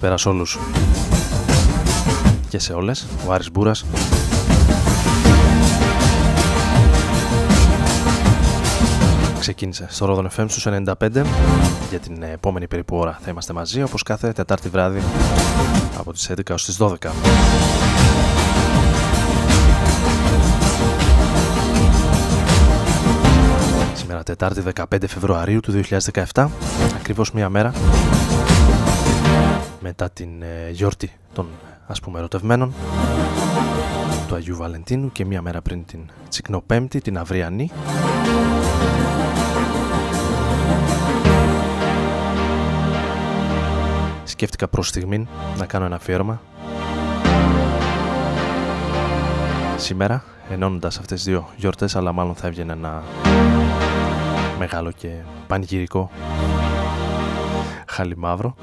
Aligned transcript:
Καλησπέρα 0.00 0.16
σε 0.16 0.28
όλους 0.28 0.58
και 2.48 2.58
σε 2.58 2.72
όλες. 2.72 3.06
Ο 3.26 3.32
Άρης 3.32 3.50
Μπούρας. 3.50 3.84
Ξεκίνησε 9.38 9.86
στο 9.90 10.06
Ρόδον 10.06 10.28
FM 10.36 10.44
στους 10.48 10.66
95 10.66 11.24
για 11.90 11.98
την 11.98 12.22
επόμενη 12.22 12.66
περίπου 12.66 12.96
ώρα 12.96 13.18
θα 13.22 13.30
είμαστε 13.30 13.52
μαζί 13.52 13.82
όπως 13.82 14.02
κάθε 14.02 14.32
Τετάρτη 14.32 14.68
βράδυ 14.68 15.02
από 15.98 16.12
τις 16.12 16.30
11 16.30 16.52
ως 16.52 16.64
τις 16.64 16.76
12. 16.80 17.10
Σήμερα 23.94 24.22
Τετάρτη 24.22 24.62
15 24.74 25.06
Φεβρουαρίου 25.06 25.60
του 25.60 25.82
2017 26.32 26.46
ακριβώς 26.96 27.32
μία 27.32 27.48
μέρα 27.48 27.72
μετά 29.88 30.10
την 30.10 30.42
ε, 30.42 30.70
γιορτή 30.70 31.12
των 31.32 31.46
ας 31.86 32.00
πούμε 32.00 32.18
ερωτευμένων 32.18 32.74
του 34.28 34.34
Αγίου 34.34 34.56
Βαλεντίνου 34.56 35.12
και 35.12 35.24
μία 35.24 35.42
μέρα 35.42 35.62
πριν 35.62 35.84
την 35.84 36.00
Τσικνοπέμπτη, 36.28 37.00
την 37.00 37.18
Αυριανή. 37.18 37.70
Σκέφτηκα 44.24 44.68
προς 44.68 44.88
στιγμή 44.88 45.28
να 45.58 45.66
κάνω 45.66 45.84
ένα 45.84 45.96
αφιέρωμα. 45.96 46.40
Σήμερα 49.76 50.24
ενώνοντας 50.50 50.98
αυτές 50.98 51.22
τις 51.22 51.32
δύο 51.32 51.48
γιορτές 51.56 51.96
αλλά 51.96 52.12
μάλλον 52.12 52.34
θα 52.34 52.46
έβγαινε 52.46 52.72
ένα 52.72 53.02
μεγάλο 54.58 54.90
και 54.90 55.08
πανηγυρικό 55.46 56.10
χαλιμαύρο 57.86 58.54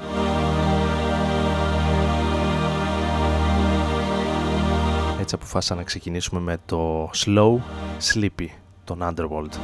Έτσι 5.34 5.46
αποφάσισα 5.46 5.74
να 5.74 5.82
ξεκινήσουμε 5.82 6.40
με 6.40 6.58
το 6.66 7.10
Slow 7.14 7.58
Sleepy, 8.12 8.46
τον 8.84 8.98
Underworld. 9.02 9.58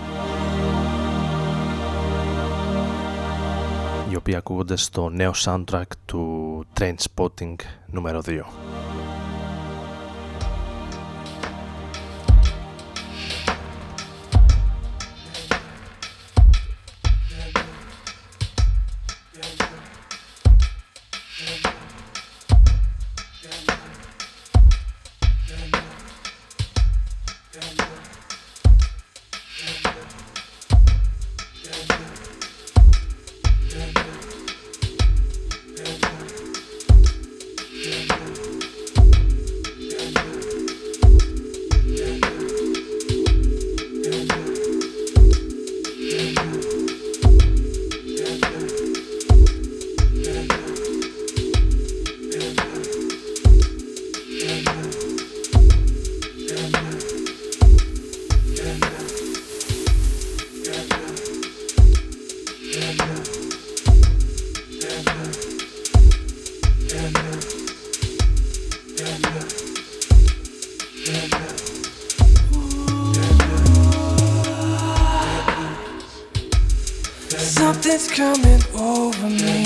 Οι 4.10 4.16
οποίοι 4.16 4.34
ακούγονται 4.34 4.76
στο 4.76 5.08
νέο 5.08 5.32
soundtrack 5.44 5.82
του 6.04 6.64
Train 6.78 6.94
Spotting 7.14 7.54
νούμερο 7.86 8.22
2. 8.26 8.40
Something's 77.38 78.08
coming 78.08 78.60
over 78.74 79.28
me. 79.28 79.62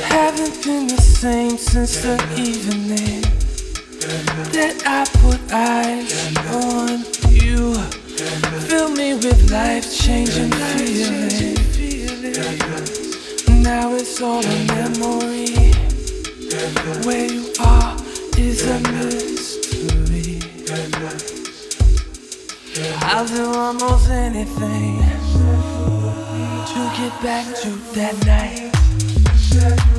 Haven't 0.00 0.64
been 0.64 0.86
the 0.86 0.96
same 0.98 1.58
since 1.58 2.00
the 2.00 2.16
evening 2.38 3.20
that 4.52 4.82
I 4.86 5.04
put 5.20 5.38
eyes 5.52 6.10
on 6.48 7.04
you. 7.30 7.74
Fill 8.66 8.88
me 8.88 9.14
with 9.14 9.50
life 9.50 9.94
changing 9.94 10.52
feelings. 10.52 11.58
Now 13.62 13.92
it's 13.92 14.22
all 14.22 14.42
a 14.42 14.64
memory. 14.68 15.52
Where 17.04 17.30
you 17.30 17.52
are 17.60 17.94
is 18.38 18.66
a 18.66 18.80
mystery. 18.92 20.40
I'll 23.02 23.26
do 23.26 23.52
almost 23.52 24.08
anything 24.08 25.07
get 26.98 27.22
back 27.22 27.46
to 27.54 27.70
that 27.94 28.26
night. 28.26 29.97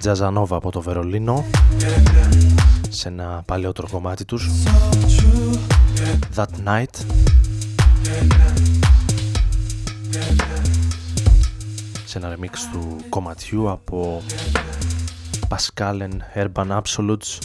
Τζαζανόβα 0.00 0.56
από 0.56 0.70
το 0.70 0.80
Βερολίνο 0.80 1.44
σε 2.88 3.08
ένα 3.08 3.42
παλαιότερο 3.46 3.88
κομμάτι 3.90 4.24
τους. 4.24 4.50
That 6.34 6.46
Night. 6.64 7.04
Σε 12.04 12.18
ένα 12.18 12.36
remix 12.36 12.56
του 12.72 12.96
κομματιού 13.08 13.70
από 13.70 14.22
Pascal 15.48 15.98
and 16.08 16.44
Urban 16.44 16.80
Absolutes. 16.80 17.38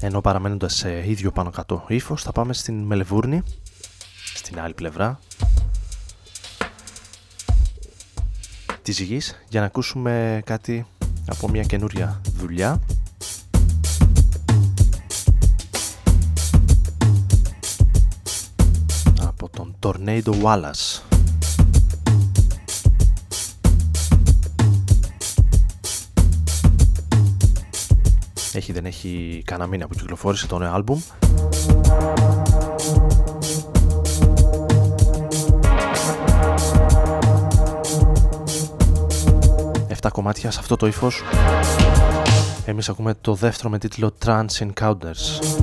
Ενώ 0.00 0.20
παραμένοντας 0.20 0.74
σε 0.74 1.10
ίδιο 1.10 1.30
πάνω 1.30 1.50
κάτω 1.50 1.84
ύφος 1.88 2.22
θα 2.22 2.32
πάμε 2.32 2.52
στην 2.52 2.82
Μελεβούρνη 2.82 3.42
στην 4.48 4.60
άλλη 4.60 4.74
πλευρά. 4.74 5.18
Της 8.82 9.00
γης 9.00 9.42
για 9.48 9.60
να 9.60 9.66
ακούσουμε 9.66 10.42
κάτι 10.44 10.86
από 11.26 11.48
μια 11.48 11.62
καινούρια 11.62 12.20
δουλειά. 12.36 12.80
Από 19.20 19.48
τον 19.48 19.76
Tornado 19.82 20.42
Wallace. 20.42 21.02
Έχει 28.52 28.72
δεν 28.72 28.86
έχει 28.86 29.42
κανένα 29.44 29.68
μήνα 29.68 29.86
που 29.86 29.94
κυκλοφόρησε 29.94 30.46
το 30.46 30.58
νέο 30.58 30.72
άλμπουμ 30.72 31.00
Εφτά 40.08 40.20
κομμάτια 40.20 40.50
σε 40.50 40.58
αυτό 40.60 40.76
το 40.76 40.86
ύφος. 40.86 41.22
Εμείς 42.64 42.88
ακούμε 42.88 43.14
το 43.20 43.34
δεύτερο 43.34 43.70
με 43.70 43.78
τίτλο 43.78 44.12
Trans 44.24 44.46
Encounters 44.58 45.57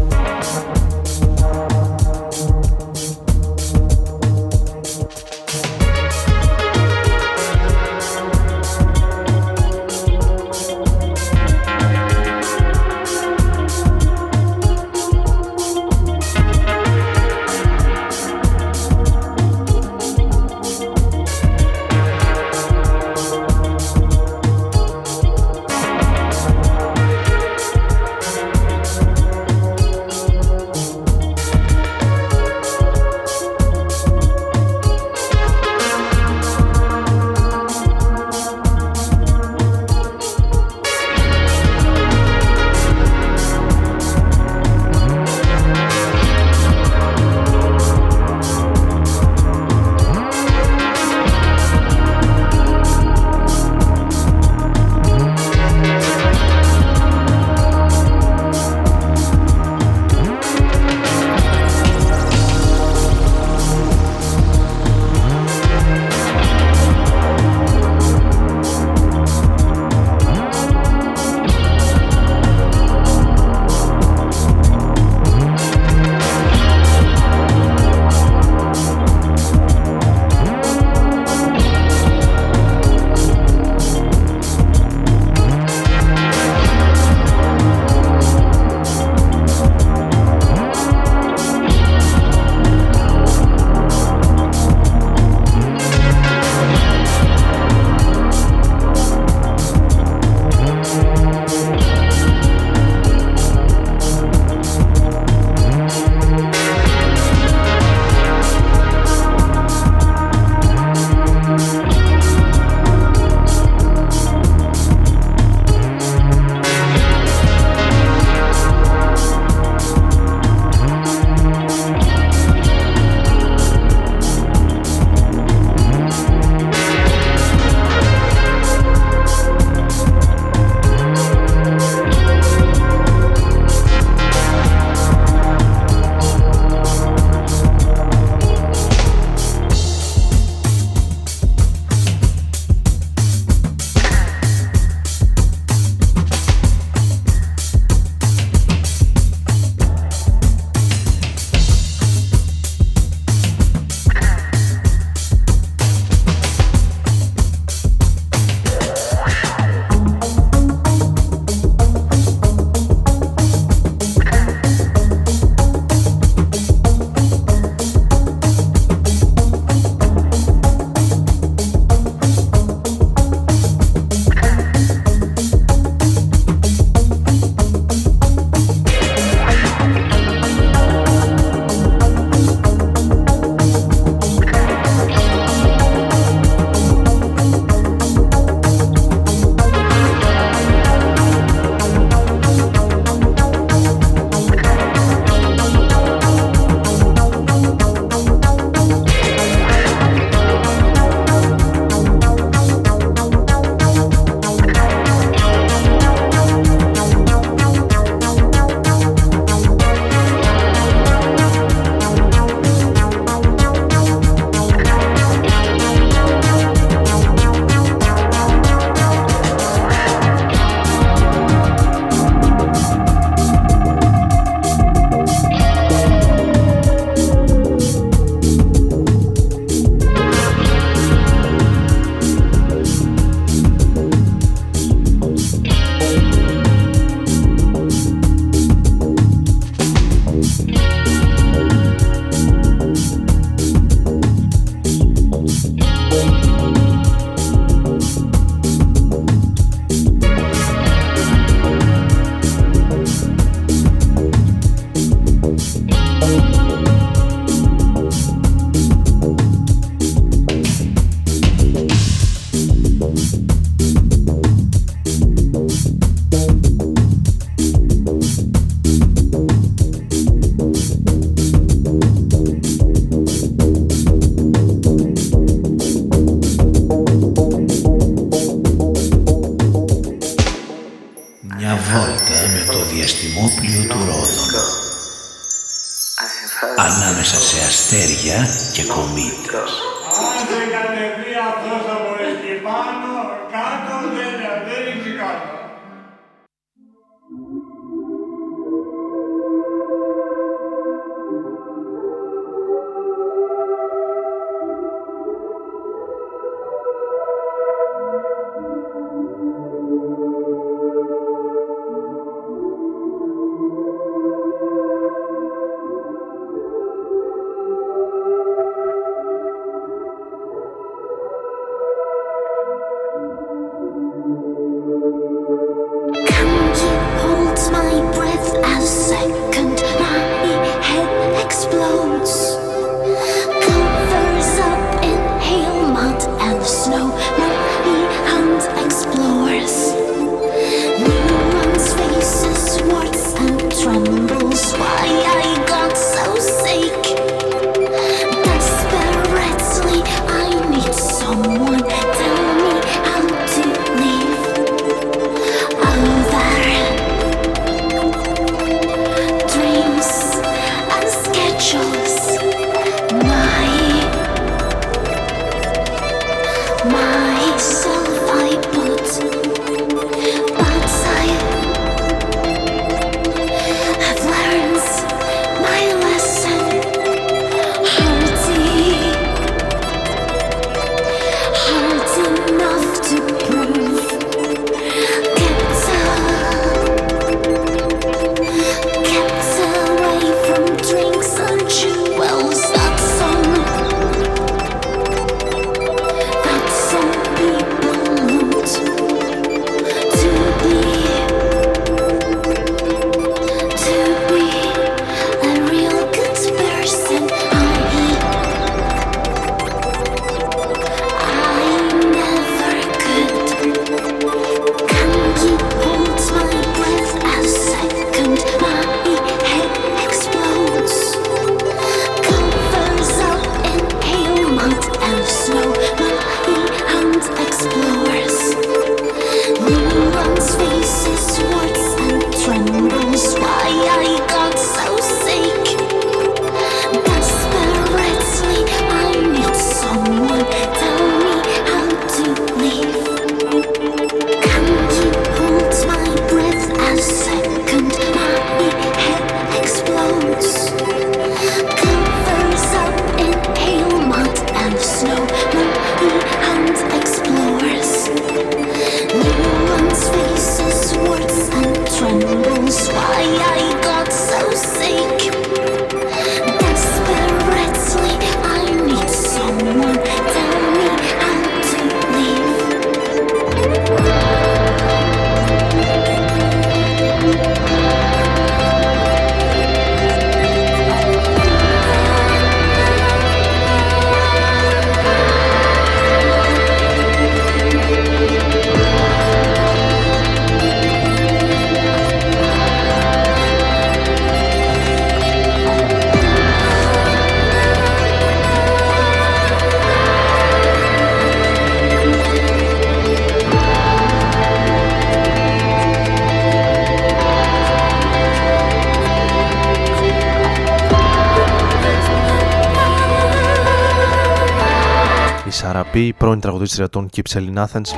η 516.00 516.14
πρώην 516.14 516.40
τραγουδίστρια 516.40 516.90
των 516.90 517.10
Kypselin 517.16 517.56
Athens 517.56 517.90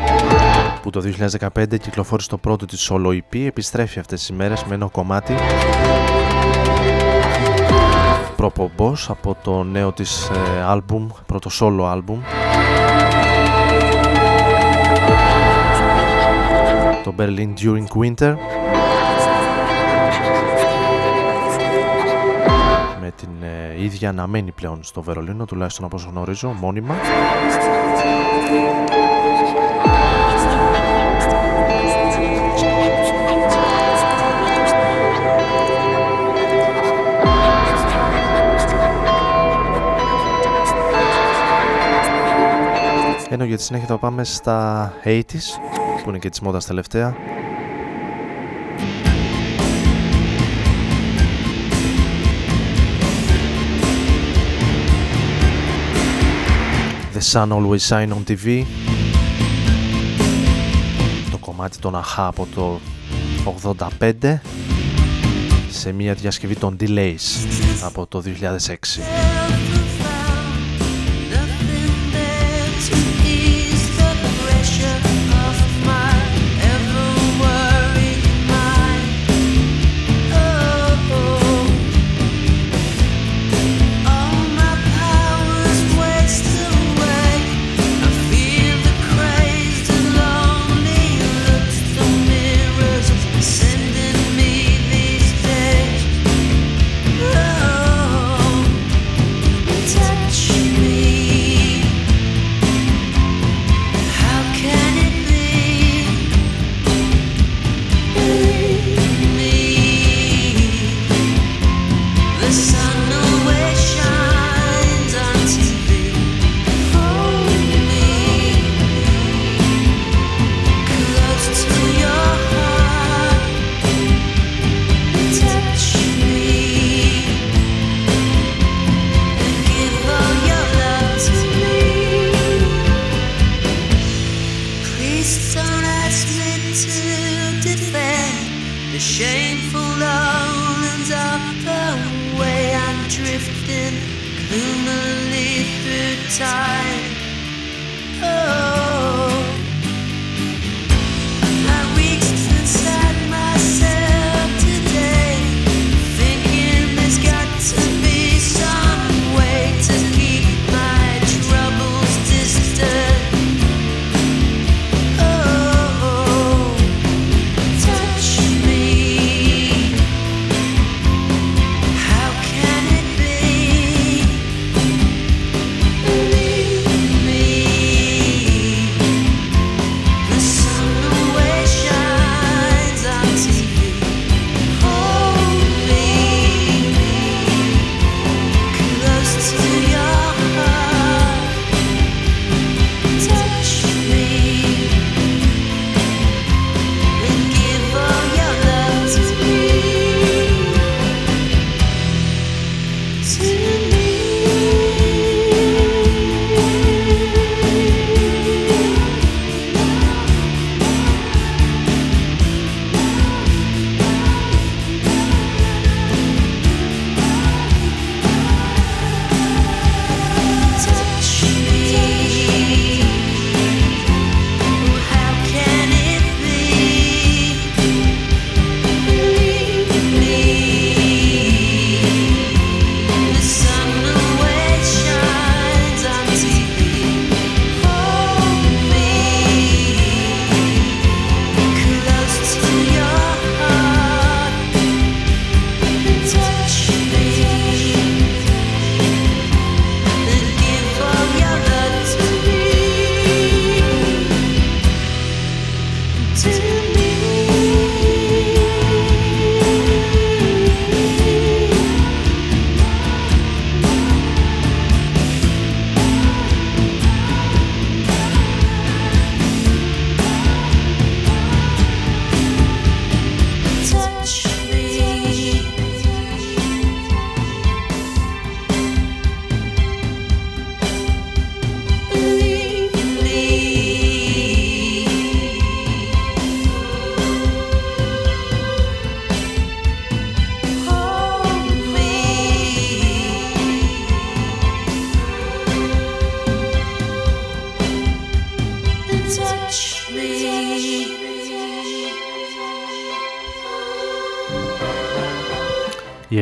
που 0.82 0.90
το 0.90 1.04
2015 1.56 1.80
κυκλοφόρησε 1.80 2.30
το 2.30 2.38
πρώτο 2.38 2.66
της 2.66 2.92
solo 2.92 3.08
EP 3.08 3.46
επιστρέφει 3.46 4.00
αυτές 4.00 4.20
τις 4.20 4.30
ημέρες 4.30 4.64
με 4.64 4.76
ένα 4.76 4.86
κομμάτι 4.86 5.34
προπομπός 8.36 9.10
από 9.10 9.38
το 9.44 9.64
νέο 9.64 9.92
της 9.92 10.30
ε, 10.30 10.62
άλμπουμ, 10.62 11.08
πρώτο 11.26 11.50
solo 11.60 11.90
άλμπουμ. 11.90 12.20
Το 17.04 17.14
Berlin 17.18 17.54
During 17.64 17.86
Winter 18.02 18.36
την 23.78 23.86
ε, 23.86 23.90
ίδια 23.90 24.10
αναμένη 24.10 24.52
πλέον 24.52 24.84
στο 24.84 25.02
Βερολίνο 25.02 25.46
τουλάχιστον 25.46 25.86
από 25.86 25.96
όσο 25.96 26.10
γνωρίζω 26.10 26.50
μόνιμα. 26.50 26.96
Ενώ 43.30 43.44
για 43.44 43.58
τη 43.58 43.64
συνέχεια 43.64 43.88
θα 43.88 43.98
πάμε 43.98 44.24
στα 44.24 44.94
80s 45.04 45.22
που 46.04 46.10
είναι 46.10 46.18
και 46.18 46.30
της 46.30 46.40
μόδας 46.40 46.66
τελευταία 46.66 47.37
The 57.18 57.24
Sun 57.24 57.52
Always 57.52 57.84
Shine 57.90 58.12
on 58.14 58.24
TV 58.28 58.64
το 61.32 61.38
κομμάτι 61.38 61.78
των 61.78 61.96
αχά 61.96 62.28
από 62.28 62.48
το 62.56 62.80
85 64.22 64.38
σε 65.70 65.92
μια 65.92 66.14
διασκευή 66.14 66.56
των 66.56 66.78
Delays 66.80 67.16
από 67.84 68.08
το 68.08 68.24
2006. 68.66 69.37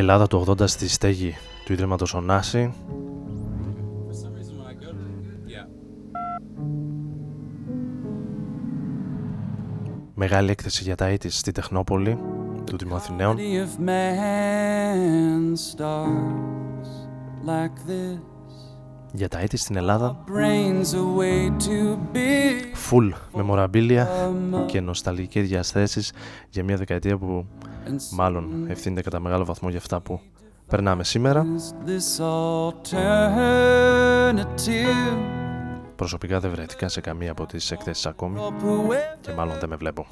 Ελλάδα 0.06 0.28
του 0.28 0.46
80 0.48 0.68
στη 0.68 0.90
στέγη 0.90 1.36
του 1.66 1.74
Ιδρύματος 1.74 2.14
Ωνάση. 2.14 2.74
Μεγάλη 10.14 10.52
έκθεση 10.52 10.84
για 10.84 10.96
τα 10.96 11.10
ήτης 11.10 11.38
στη 11.38 11.52
Τεχνόπολη 11.52 12.18
του 12.66 12.78
Δήμου 12.78 12.96
Αθηναίων. 12.96 13.38
Για 19.16 19.28
τα 19.28 19.40
έτη 19.40 19.58
στην 19.58 19.76
Ελλάδα 19.76 20.24
Full 22.90 23.10
μεμοραμπίλια 23.34 24.10
και 24.66 24.82
νοσταλγικές 24.82 25.48
διαστέσεις 25.48 26.14
για 26.50 26.64
μια 26.64 26.78
δεκαετία 26.78 27.18
που 27.18 27.46
μάλλον 28.12 28.66
ευθύνεται 28.70 29.02
κατά 29.02 29.20
μεγάλο 29.20 29.46
βαθμό 29.46 29.70
για 29.70 29.78
αυτά 29.78 30.02
που 30.02 30.20
περνάμε 30.68 31.04
σήμερα. 31.04 31.46
Προσωπικά 35.96 36.40
δεν 36.40 36.52
βρέθηκα 36.52 36.88
σε 36.88 37.02
καμία 37.02 37.32
από 37.32 37.46
τις 37.46 37.72
εκθέσεις 37.72 38.06
ακόμη 38.06 38.40
και 39.22 39.32
μάλλον 39.32 39.60
δεν 39.60 39.70
με 39.70 39.76
βλέπω. 39.76 40.08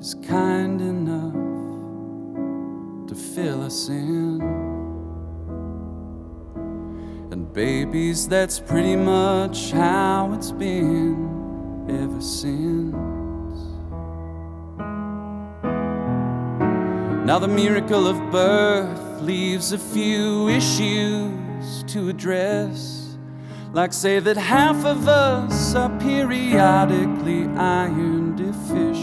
is 0.00 0.14
kind 0.14 0.80
enough 0.80 1.32
to 1.32 1.47
fill 3.18 3.62
us 3.62 3.88
in. 3.88 4.40
And 7.30 7.52
babies, 7.52 8.26
that's 8.28 8.58
pretty 8.60 8.96
much 8.96 9.72
how 9.72 10.32
it's 10.32 10.52
been 10.52 11.86
ever 11.88 12.20
since. 12.20 12.94
Now 17.26 17.38
the 17.38 17.48
miracle 17.48 18.06
of 18.06 18.16
birth 18.30 19.20
leaves 19.20 19.72
a 19.72 19.78
few 19.78 20.48
issues 20.48 21.84
to 21.88 22.08
address. 22.08 23.18
Like, 23.72 23.92
say 23.92 24.18
that 24.18 24.38
half 24.38 24.86
of 24.86 25.08
us 25.08 25.74
are 25.74 25.90
periodically 25.98 27.46
iron 27.48 28.34
deficient. 28.34 28.97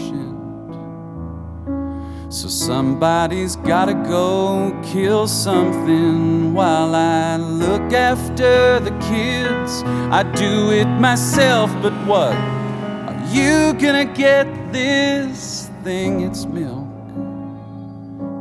So 2.36 2.48
somebody's 2.48 3.56
gotta 3.56 3.94
go 3.94 4.78
kill 4.84 5.26
something 5.26 6.52
while 6.52 6.94
I 6.94 7.36
look 7.36 7.94
after 7.94 8.78
the 8.78 8.90
kids. 9.08 9.82
I 10.12 10.22
do 10.22 10.70
it 10.70 10.84
myself, 11.00 11.72
but 11.80 11.94
what? 12.06 12.34
Are 12.34 13.26
you 13.32 13.72
gonna 13.80 14.04
get 14.04 14.46
this 14.70 15.70
thing? 15.82 16.20
It's 16.20 16.44
milk. 16.44 16.86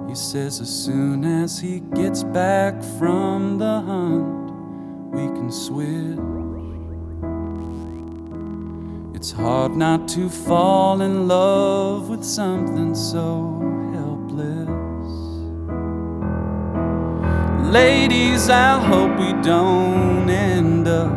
He 0.10 0.15
says 0.15 0.60
as 0.60 0.69
soon 0.69 1.23
as 1.23 1.58
he 1.58 1.79
gets 1.79 2.21
back 2.21 2.84
from 2.99 3.58
the 3.60 3.79
hunt, 3.79 4.51
we 5.13 5.25
can 5.39 5.49
switch. 5.49 6.19
It's 9.15 9.31
hard 9.31 9.71
not 9.77 10.10
to 10.10 10.29
fall 10.29 10.99
in 10.99 11.29
love 11.29 12.10
with 12.10 12.25
something 12.25 12.93
so 12.93 13.55
helpless. 14.36 14.76
Ladies, 17.71 18.50
I 18.50 18.80
hope 18.80 19.19
we 19.19 19.34
don't 19.41 20.30
end 20.30 20.88
up 20.88 21.12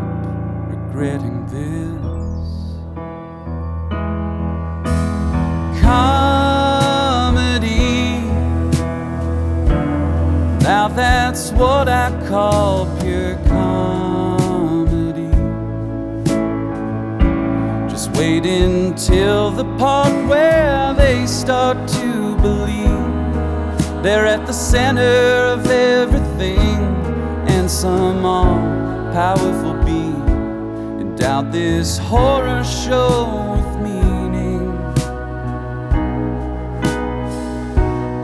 regretting 0.69 1.47
this. 1.47 1.99
Comedy. 5.81 7.09
Now 10.65 10.89
that's 10.89 11.53
what 11.53 11.89
I 11.89 12.11
call 12.29 12.87
pure 13.01 13.37
comedy. 13.47 13.88
Wait 18.19 18.45
until 18.47 19.53
the 19.53 19.65
part 19.77 20.13
where 20.29 20.93
they 20.95 21.25
start 21.25 21.77
to 21.87 22.37
believe 22.43 24.03
they're 24.03 24.27
at 24.27 24.45
the 24.45 24.53
center 24.53 25.55
of 25.55 25.65
everything 25.71 26.81
and 27.47 27.71
some 27.71 28.25
all 28.25 28.59
powerful 29.13 29.73
being 29.85 30.29
endowed 31.01 31.53
this 31.53 31.97
horror 31.97 32.65
show 32.65 33.53
with 33.53 33.73
meaning. 33.87 34.67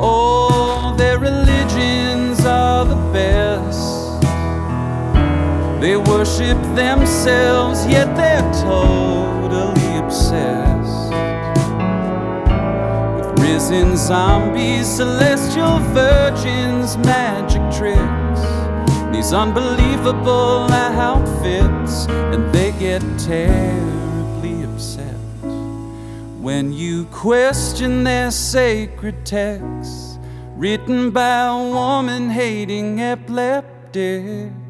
Oh, 0.00 0.92
their 0.98 1.20
religions 1.20 2.44
are 2.44 2.84
the 2.84 3.00
best. 3.12 4.20
They 5.80 5.96
worship 5.96 6.60
themselves, 6.74 7.86
yet 7.86 8.16
they're 8.16 8.42
totally 8.64 9.33
risen 13.54 13.96
zombies, 13.96 14.84
celestial 14.84 15.78
virgins, 15.94 16.96
magic 16.98 17.62
tricks. 17.70 18.42
These 19.12 19.32
unbelievable 19.32 20.66
outfits, 20.72 22.06
and 22.32 22.52
they 22.52 22.72
get 22.72 23.00
terribly 23.16 24.64
upset 24.64 25.14
when 26.40 26.72
you 26.72 27.04
question 27.06 28.02
their 28.02 28.32
sacred 28.32 29.24
texts 29.24 30.18
written 30.56 31.12
by 31.12 31.46
a 31.46 31.56
woman 31.56 32.30
hating 32.30 33.00
epileptics. 33.00 34.63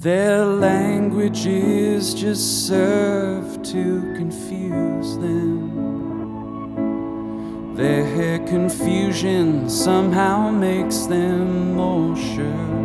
Their 0.00 0.46
languages 0.46 2.14
just 2.14 2.66
serve 2.66 3.62
to 3.64 4.14
confuse 4.16 5.18
them. 5.18 5.74
Their 7.76 8.38
confusion 8.46 9.68
somehow 9.68 10.48
makes 10.52 11.00
them 11.00 11.74
more 11.74 12.16
sure. 12.16 12.78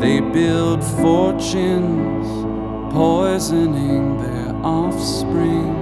They 0.00 0.20
build 0.20 0.82
fortunes, 0.82 2.26
poisoning 2.94 4.16
their 4.22 4.54
offspring, 4.64 5.76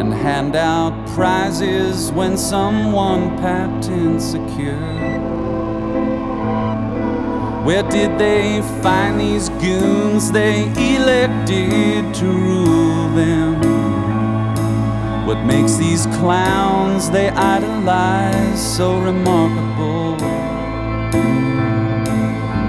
and 0.00 0.12
hand 0.12 0.54
out 0.54 0.92
prizes 1.14 2.12
when 2.12 2.36
someone 2.36 3.38
patent 3.38 4.20
secure. 4.20 5.13
Where 7.64 7.82
did 7.82 8.18
they 8.18 8.60
find 8.82 9.18
these 9.18 9.48
goons 9.48 10.30
they 10.30 10.64
elected 10.94 12.14
to 12.16 12.26
rule 12.26 13.08
them? 13.16 13.54
What 15.26 15.38
makes 15.46 15.76
these 15.76 16.04
clowns 16.18 17.08
they 17.10 17.30
idolize 17.30 18.76
so 18.76 19.00
remarkable? 19.00 20.16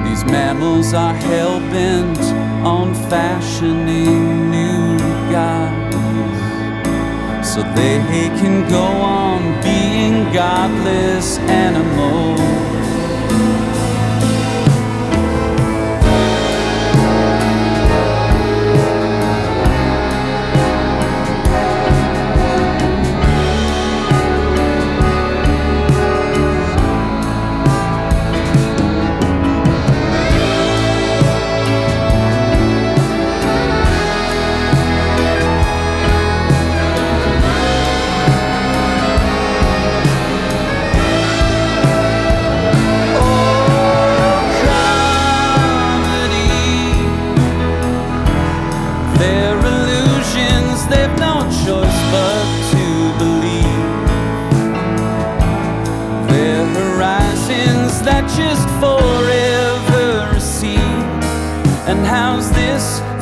These 0.08 0.24
mammals 0.32 0.94
are 0.94 1.14
hell 1.14 1.60
bent 1.60 2.20
on 2.66 2.94
fashioning 3.10 4.50
new 4.50 4.98
gods 5.30 5.96
so 7.46 7.64
they 7.76 8.00
can 8.40 8.66
go 8.70 8.82
on 8.82 9.62
being 9.62 10.32
godless 10.34 11.38
animals. 11.40 12.75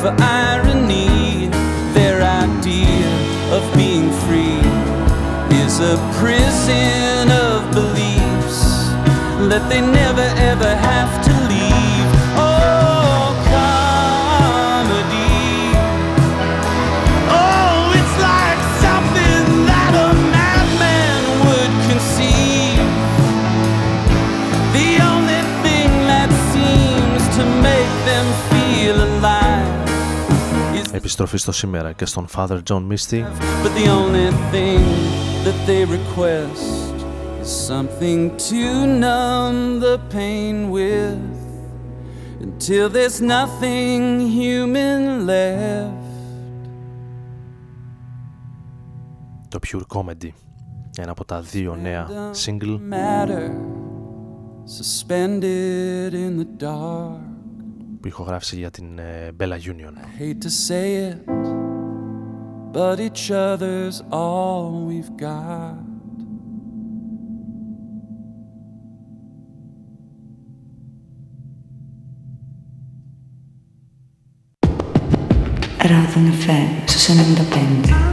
For 0.04 0.13
irony? 0.20 1.48
Their 1.94 2.22
idea 2.22 3.08
of 3.56 3.63
being 3.74 4.12
free 4.24 4.60
is 5.63 5.80
a 5.80 5.96
prison 6.20 7.32
of 7.32 7.72
beliefs 7.72 8.60
that 9.52 9.63
they 9.70 9.80
never 9.80 10.28
ever 10.52 10.76
have 10.76 11.13
to 11.23 11.23
Επιστροφή 31.13 31.38
στο 31.41 31.52
σήμερα 31.52 31.91
και 31.91 32.06
στον 32.06 32.26
Father 32.36 32.60
John 32.69 32.88
Misty 32.91 33.21
But 33.63 33.73
the 33.76 33.88
only 33.99 34.32
thing 34.52 34.84
that 35.45 35.58
they 35.67 35.86
request 35.86 36.93
is 37.41 37.49
something 37.67 38.19
to 38.49 38.63
numb 39.06 39.80
the 39.80 39.97
pain 40.17 40.56
with 40.71 41.19
until 42.41 42.89
there's 42.89 43.19
nothing 43.21 44.02
human 44.39 45.28
left. 45.28 45.93
το 49.47 49.60
Pure 49.67 49.82
Comedy 49.97 50.30
ένα 50.97 51.12
από 51.12 51.26
τα 51.26 51.41
δύο 51.41 51.76
νέα 51.76 52.08
single 52.45 52.80
Matter. 52.93 53.49
suspended 54.65 56.13
in 56.13 56.38
the 56.39 56.63
dark. 56.63 57.33
Που 58.04 58.10
ηχογράφησε 58.10 58.56
για 58.56 58.72
την 58.72 59.00
Bella 59.39 59.58
Union. 59.74 59.94
I 59.98 60.22
hate 60.22 60.42
to 60.42 60.50
say 60.50 60.88
it, 61.10 61.18
but 62.74 63.00
each 63.00 63.32
other's 63.32 64.02
all 64.12 64.86
we've 64.89 65.16
got. 65.18 65.78
Ράδον 75.88 76.32
FM 76.46 76.84
στους 76.86 77.08
95. 77.08 78.12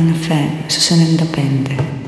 ten 0.00 0.10
affè, 0.10 0.48
se 0.66 0.80
se 0.80 0.96
ne 0.96 1.04
indipende. 1.04 1.99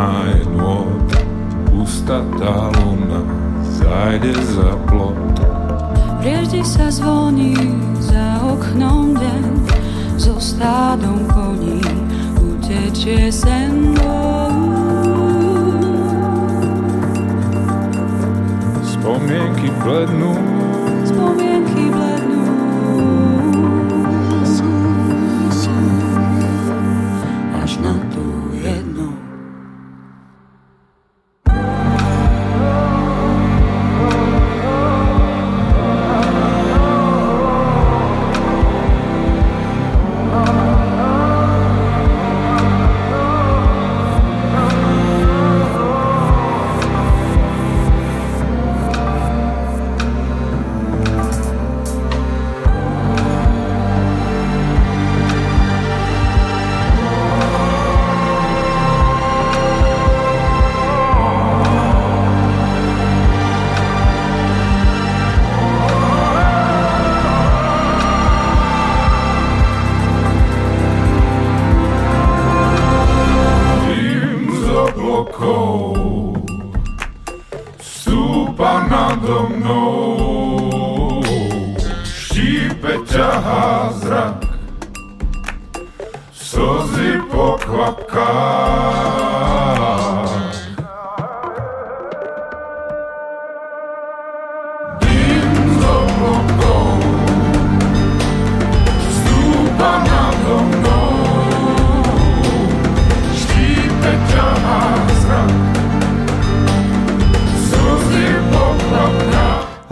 plná 0.00 0.24
je 0.32 0.44
pusta 1.68 2.24
tá 2.40 2.72
luna 2.80 3.20
zajde 3.60 4.32
za 4.32 4.72
plot. 4.88 5.36
Prieždy 6.20 6.64
sa 6.64 6.88
zvoní 6.88 7.56
za 8.00 8.40
oknom 8.44 9.12
deň, 9.16 9.44
so 10.16 10.40
stádom 10.40 11.28
koní 11.28 11.80
utečie 12.40 13.32
sen 13.32 13.96
Spomienky 18.84 19.68
blednú, 19.80 20.32
spomienky 21.08 21.84
blednú. 21.92 22.19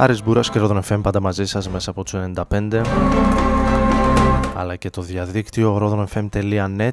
Άρης 0.01 0.23
Μπούρας 0.23 0.51
και 0.51 0.59
Ρόδον 0.59 0.83
FM 0.89 1.01
πάντα 1.03 1.21
μαζί 1.21 1.45
σας 1.47 1.69
μέσα 1.69 1.91
από 1.91 2.05
τους 2.05 2.15
95 2.51 2.83
αλλά 4.57 4.77
και 4.77 4.91
το 4.91 5.03
διαδίκτυο 5.03 6.07
rodonfm.net 6.15 6.91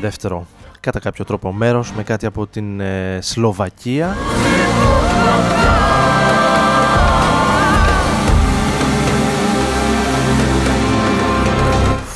Δεύτερο, 0.00 0.46
κατά 0.80 0.98
κάποιο 1.00 1.24
τρόπο 1.24 1.52
μέρος 1.52 1.92
με 1.92 2.02
κάτι 2.02 2.26
από 2.26 2.46
την 2.46 2.80
ε, 2.80 3.18
Σλοβακία 3.20 4.16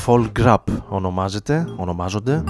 Fall 0.09 0.27
Grab 0.39 0.57
ονομάζεται, 0.89 1.67
ονομάζονται. 1.77 2.43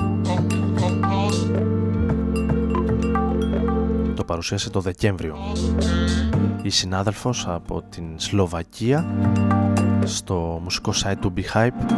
Το 4.15 4.23
παρουσίασε 4.23 4.69
το 4.69 4.79
Δεκέμβριο. 4.79 5.35
Η 6.61 6.69
συνάδελφος 6.69 7.47
από 7.47 7.81
την 7.81 8.03
Σλοβακία 8.15 9.05
στο 10.03 10.59
μουσικό 10.63 10.91
site 11.03 11.17
του 11.19 11.33
Behype 11.37 11.95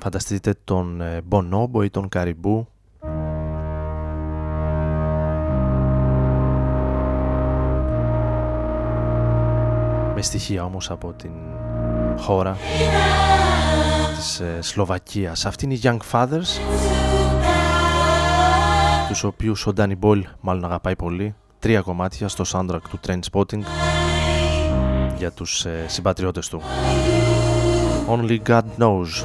Φανταστείτε 0.00 0.54
τον 0.64 1.02
Bonobo 1.30 1.84
ή 1.84 1.90
τον 1.90 2.08
Καριμπού 2.08 2.68
με 10.20 10.26
στοιχεία 10.26 10.64
όμως 10.64 10.90
από 10.90 11.12
την 11.12 11.30
χώρα 12.18 12.56
της 14.16 14.40
ε, 14.40 14.58
Σλοβακίας. 14.60 15.46
Αυτή 15.46 15.64
είναι 15.64 15.74
οι 15.74 15.80
Young 15.82 15.98
Fathers 16.12 16.60
τους 19.08 19.24
οποίους 19.24 19.66
ο 19.66 19.72
Danny 19.76 19.98
Boyle 20.00 20.22
μάλλον 20.40 20.64
αγαπάει 20.64 20.96
πολύ. 20.96 21.34
Τρία 21.58 21.80
κομμάτια 21.80 22.28
στο 22.28 22.44
soundtrack 22.52 22.82
του 22.90 23.00
Train 23.06 23.18
Spotting 23.30 23.62
για 25.16 25.30
τους 25.30 25.64
ε, 25.64 25.84
συμπατριώτες 25.86 26.48
του. 26.48 26.60
Only 28.08 28.38
God 28.48 28.62
Knows. 28.78 29.24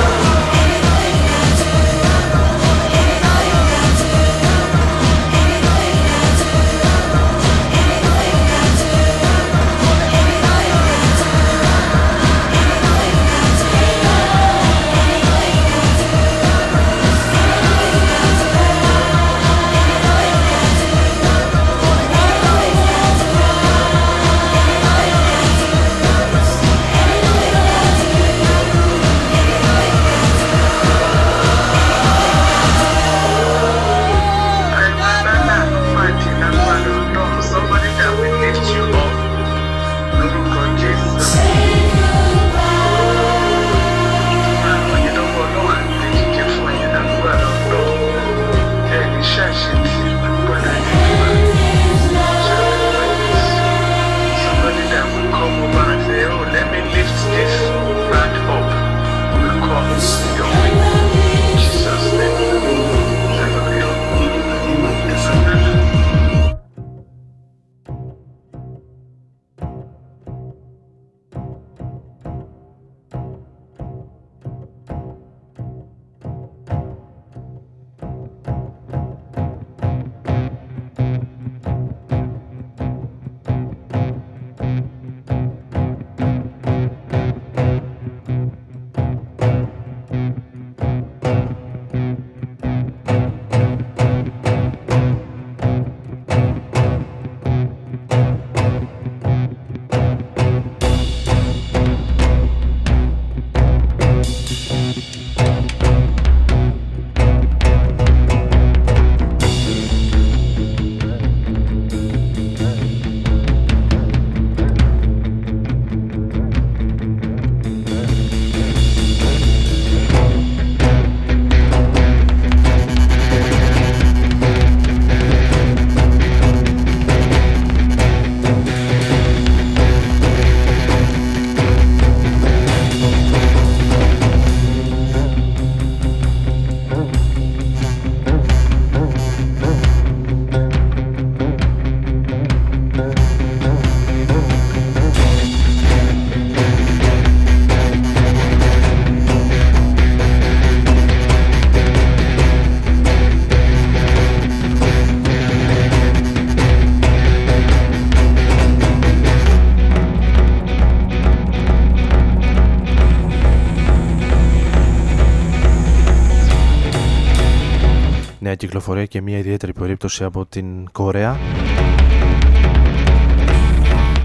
κυκλοφορία 169.01 169.05
και 169.05 169.21
μια 169.21 169.37
ιδιαίτερη 169.37 169.73
περίπτωση 169.73 170.23
από 170.23 170.45
την 170.45 170.91
Κορέα. 170.91 171.37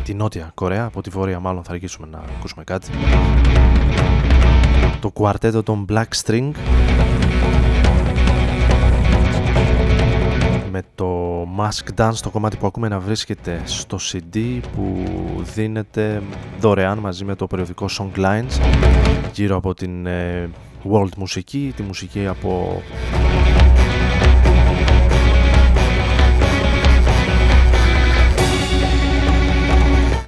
Τη 0.04 0.14
Νότια 0.14 0.50
Κορέα, 0.54 0.84
από 0.84 1.02
τη 1.02 1.10
Βόρεια 1.10 1.40
μάλλον 1.40 1.64
θα 1.64 1.72
αρχίσουμε 1.72 2.06
να 2.10 2.18
ακούσουμε 2.18 2.64
κάτι. 2.64 2.90
Το 5.00 5.10
κουαρτέτο 5.10 5.62
των 5.62 5.86
Black 5.88 6.24
String. 6.24 6.50
Με 10.70 10.82
το 10.94 11.42
Mask 11.58 12.00
Dance 12.00 12.14
το 12.22 12.30
κομμάτι 12.30 12.56
που 12.56 12.66
ακούμε 12.66 12.88
να 12.88 12.98
βρίσκεται 12.98 13.62
στο 13.64 13.98
CD 14.12 14.60
που 14.74 15.04
δίνεται 15.54 16.22
δωρεάν 16.60 16.98
μαζί 16.98 17.24
με 17.24 17.34
το 17.34 17.46
περιοδικό 17.46 17.86
Songlines 17.98 18.60
γύρω 19.32 19.56
από 19.56 19.74
την 19.74 20.06
ε, 20.06 20.50
world 20.90 21.14
μουσική, 21.16 21.72
τη 21.76 21.82
μουσική 21.82 22.26
από 22.26 22.82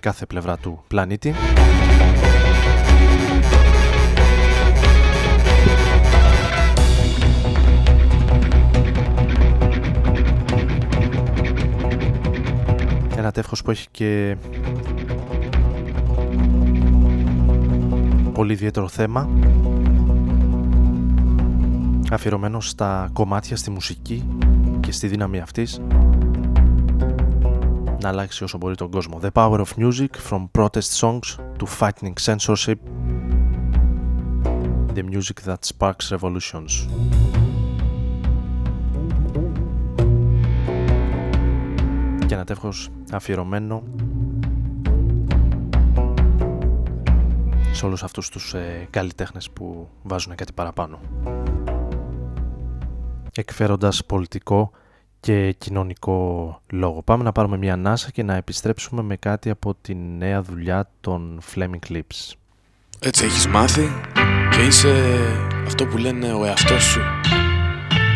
κάθε 0.01 0.27
πλευρά 0.27 0.57
του 0.57 0.85
πλανήτη. 0.89 1.35
Ένα 13.17 13.33
τεύχος 13.33 13.63
που 13.63 13.71
έχει 13.71 13.87
και 13.91 14.37
πολύ 18.33 18.53
ιδιαίτερο 18.53 18.89
θέμα 18.89 19.29
αφιερωμένο 22.11 22.61
στα 22.61 23.11
κομμάτια, 23.13 23.57
στη 23.57 23.71
μουσική 23.71 24.29
και 24.81 24.93
στη 24.93 25.07
δύναμη 25.07 25.41
αυτής 25.41 25.81
να 28.01 28.09
αλλάξει 28.09 28.45
όσο 28.45 28.59
μπορεί 28.59 28.75
τον 28.75 28.91
κόσμο. 28.91 29.21
The 29.23 29.31
power 29.33 29.65
of 29.65 29.67
music 29.77 30.09
from 30.31 30.49
protest 30.59 30.91
songs 31.01 31.37
to 31.59 31.67
fighting 31.79 32.13
censorship. 32.27 32.79
The 34.95 35.03
music 35.03 35.39
that 35.47 35.57
sparks 35.77 36.19
revolutions. 36.19 36.89
Και 42.27 42.35
ένα 42.35 42.45
τεύχος 42.45 42.91
αφιερωμένο 43.13 43.83
σε 47.73 47.87
όλους 47.87 48.03
αυτούς 48.03 48.29
τους 48.29 48.55
ε, 48.55 48.87
καλλιτέχνες 48.91 49.51
που 49.51 49.89
βάζουν 50.03 50.35
κάτι 50.35 50.53
παραπάνω. 50.53 50.99
Εκφέροντας 53.35 54.05
πολιτικό 54.05 54.71
και 55.21 55.53
κοινωνικό 55.53 56.61
λόγο. 56.73 57.03
Πάμε 57.03 57.23
να 57.25 57.33
πάρουμε 57.33 57.57
μια 57.57 57.73
ανάσα 57.73 58.11
και 58.11 58.23
να 58.23 58.35
επιστρέψουμε 58.35 59.03
με 59.03 59.17
κάτι 59.17 59.51
από 59.51 59.75
τη 59.81 59.95
νέα 59.95 60.43
δουλειά 60.43 60.91
των 61.01 61.41
Fleming 61.55 61.93
Lips. 61.93 62.33
Έτσι 63.01 63.25
έχεις 63.25 63.47
μάθει 63.47 63.89
και 64.51 64.63
είσαι 64.63 64.95
αυτό 65.67 65.87
που 65.87 65.97
λένε 65.97 66.33
ο 66.33 66.45
εαυτός 66.45 66.83
σου. 66.83 67.01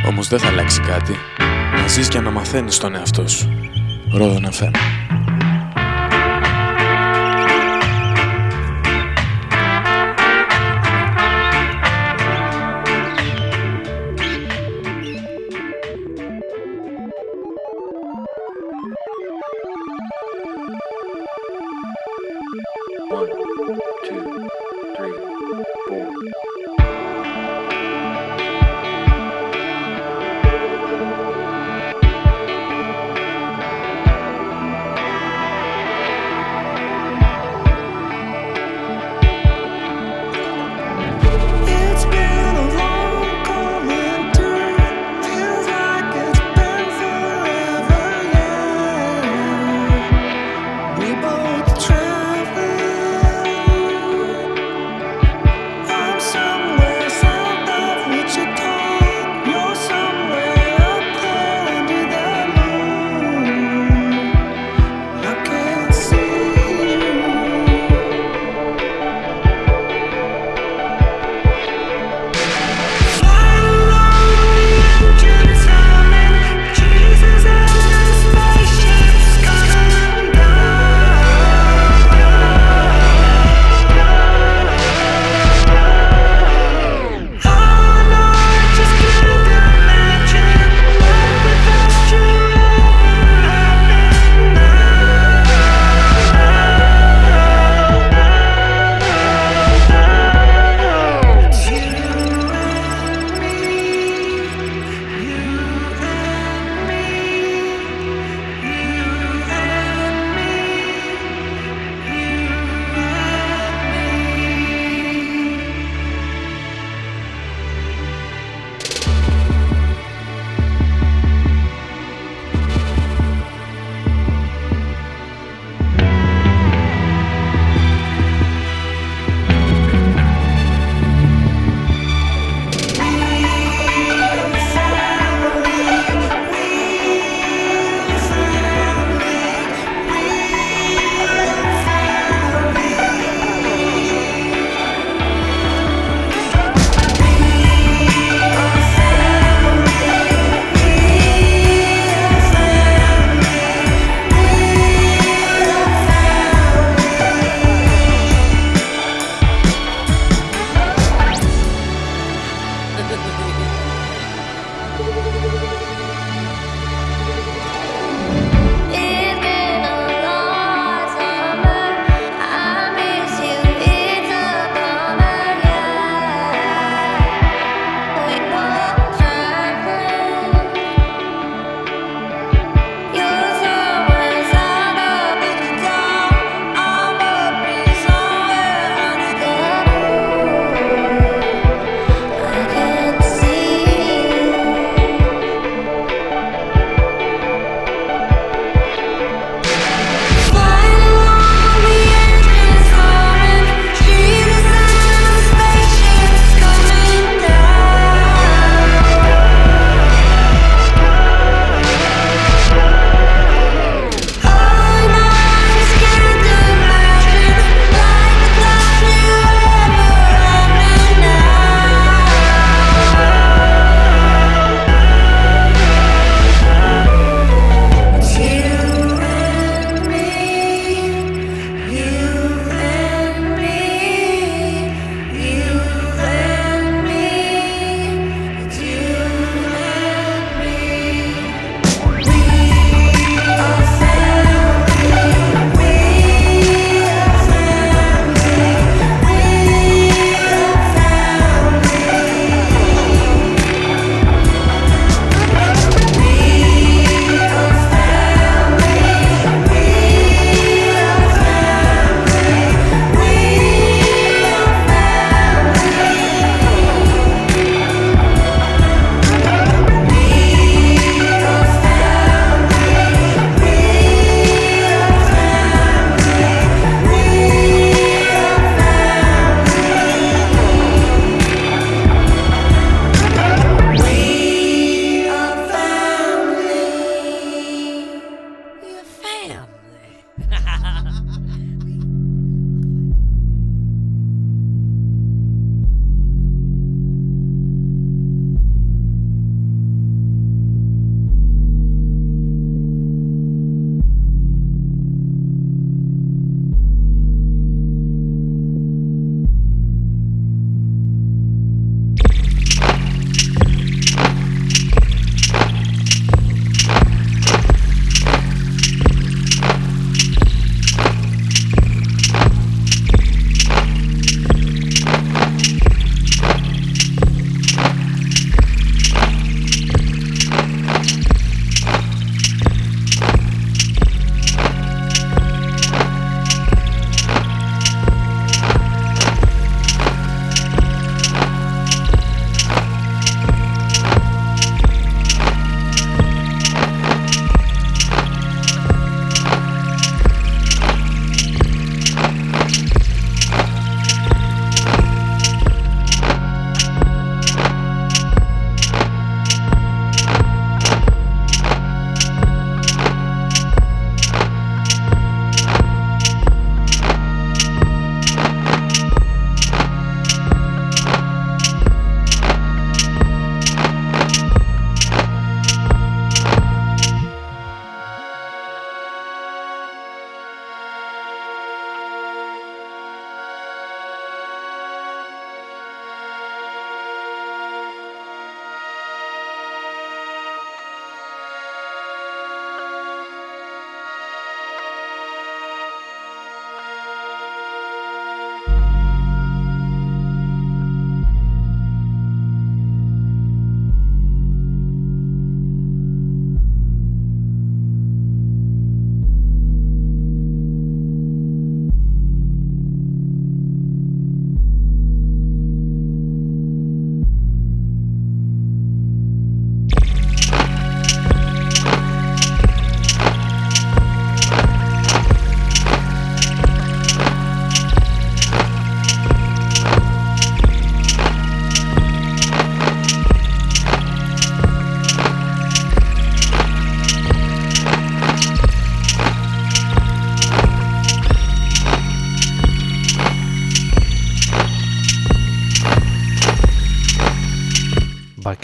Όμως 0.09 0.29
δεν 0.29 0.39
θα 0.39 0.49
αλλάξει 0.49 0.81
κάτι. 0.81 1.13
Να 1.81 1.87
ζεις 1.87 2.09
και 2.09 2.21
να 2.21 2.31
μαθαίνεις 2.31 2.79
τον 2.79 2.95
εαυτό 2.95 3.29
σου. 3.29 3.49
Ρόδο 4.13 4.41
να 4.41 4.51
φέρνω. 4.51 4.79
two, 24.05 24.49
three, 24.97 25.19
four. 25.89 26.72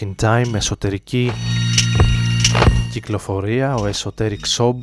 Time, 0.01 0.55
εσωτερική 0.55 1.33
κυκλοφορία, 2.91 3.75
ο 3.75 3.91
Esoteric 3.95 4.39
Sob. 4.57 4.75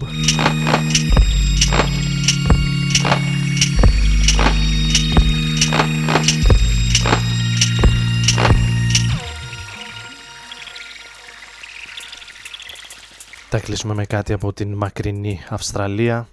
Θα 13.49 13.59
κλείσουμε 13.59 13.93
με 13.93 14.05
κάτι 14.05 14.33
από 14.33 14.53
την 14.53 14.73
μακρινή 14.73 15.39
Αυστραλία. 15.49 16.27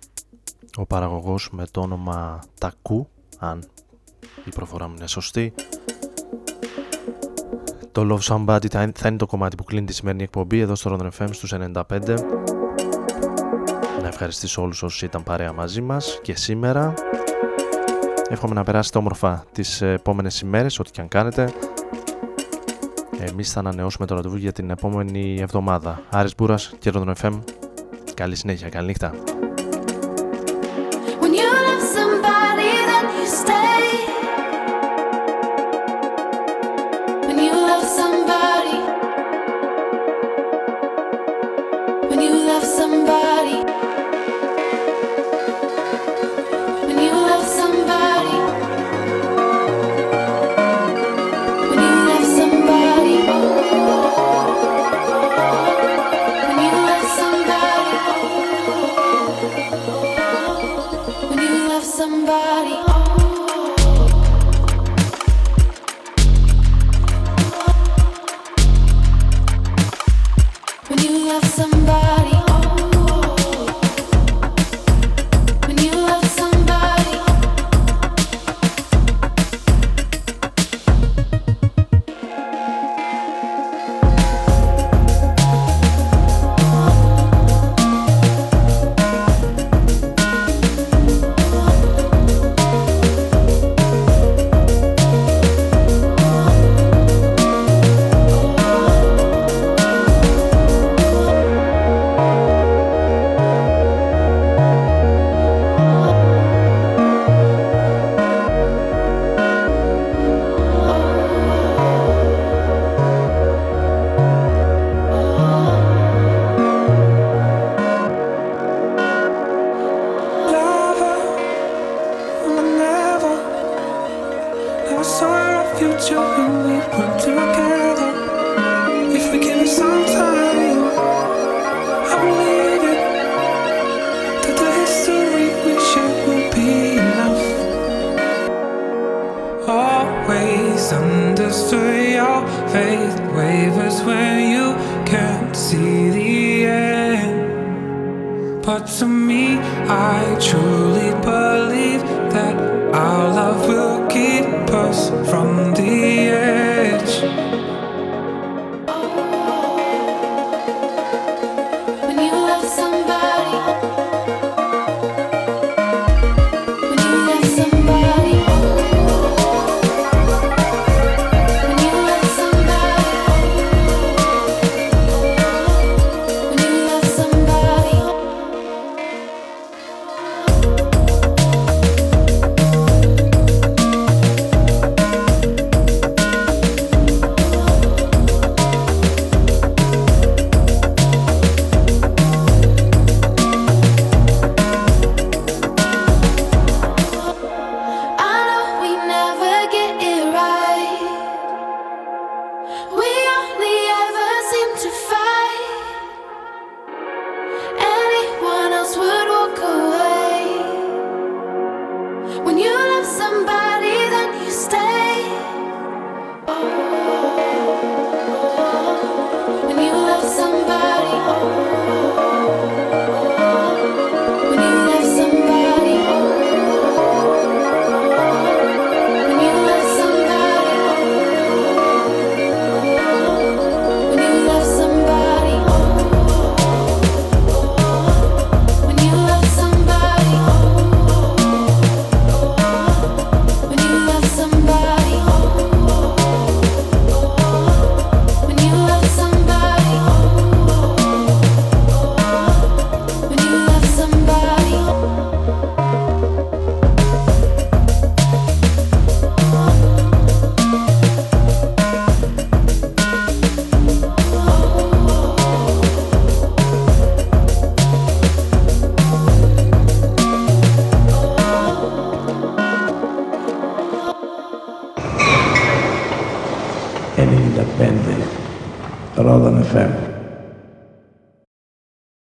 Ο 0.77 0.87
παραγωγός 0.87 1.49
με 1.53 1.67
το 1.71 1.81
όνομα 1.81 2.41
Τακού, 2.59 3.09
αν 3.39 3.65
η 4.45 4.51
προφορά 4.51 4.89
μου 4.89 4.95
είναι 4.97 5.07
σωστή. 5.07 5.55
Το 7.93 8.07
Love 8.11 8.35
Somebody 8.35 8.67
θα 8.95 9.09
είναι 9.09 9.17
το 9.17 9.27
κομμάτι 9.27 9.57
που 9.57 9.65
κλείνει 9.65 9.87
τη 9.87 9.93
σημερινή 9.93 10.23
εκπομπή 10.23 10.61
εδώ 10.61 10.75
στο 10.75 10.97
Rodon 10.97 11.09
FM 11.19 11.29
στους 11.31 11.55
95. 11.55 11.83
Να 14.03 14.09
ευχαριστήσω 14.09 14.63
όλους 14.63 14.83
όσους 14.83 15.03
ήταν 15.03 15.23
παρέα 15.23 15.53
μαζί 15.53 15.81
μας 15.81 16.19
και 16.23 16.37
σήμερα. 16.37 16.95
Εύχομαι 18.29 18.55
να 18.55 18.65
περάσετε 18.65 18.99
όμορφα 18.99 19.45
τις 19.53 19.83
επόμενες 19.83 20.41
ημέρες, 20.41 20.79
ό,τι 20.79 20.91
και 20.91 21.01
αν 21.01 21.09
κάνετε. 21.09 21.53
Εμείς 23.19 23.53
θα 23.53 23.61
ανανεώσουμε 23.61 24.07
το 24.07 24.15
ραντεβού 24.15 24.37
για 24.37 24.53
την 24.53 24.71
επόμενη 24.71 25.37
εβδομάδα. 25.41 26.03
Άρης 26.11 26.35
Μπούρας 26.35 26.73
και 26.79 26.91
Rodon 26.95 27.13
FM. 27.21 27.39
Καλή 28.15 28.37
συνέχεια, 28.37 28.69
καλή 28.69 28.87
νύχτα. 28.87 29.13